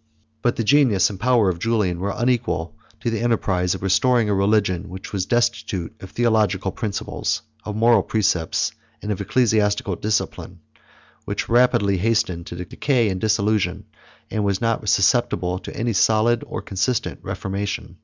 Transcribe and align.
]But 0.42 0.56
the 0.56 0.64
genius 0.64 1.08
and 1.08 1.18
power 1.18 1.48
of 1.48 1.58
Julian 1.58 1.98
were 1.98 2.12
unequal 2.14 2.76
to 3.00 3.08
the 3.08 3.20
enterprise 3.20 3.74
of 3.74 3.82
restoring 3.82 4.28
a 4.28 4.34
religion 4.34 4.90
which 4.90 5.14
was 5.14 5.24
destitute 5.24 5.96
of 6.02 6.10
theological 6.10 6.70
principles, 6.70 7.40
of 7.64 7.74
moral 7.74 8.02
precepts, 8.02 8.72
and 9.00 9.10
of 9.10 9.18
ecclesiastical 9.18 9.96
discipline; 9.96 10.60
which 11.24 11.48
rapidly 11.48 11.96
hastened 11.96 12.44
to 12.48 12.54
decay 12.66 13.08
and 13.08 13.18
dissolution, 13.18 13.86
and 14.30 14.44
was 14.44 14.60
not 14.60 14.86
susceptible 14.90 15.54
of 15.54 15.66
any 15.68 15.94
solid 15.94 16.44
or 16.46 16.60
consistent 16.60 17.20
reformation. 17.22 17.96